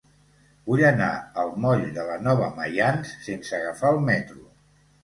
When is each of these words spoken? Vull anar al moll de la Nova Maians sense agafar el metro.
Vull 0.69 0.81
anar 0.87 1.09
al 1.43 1.53
moll 1.67 1.85
de 1.99 2.09
la 2.09 2.17
Nova 2.29 2.49
Maians 2.59 3.17
sense 3.29 3.57
agafar 3.61 3.95
el 3.97 4.05
metro. 4.13 4.45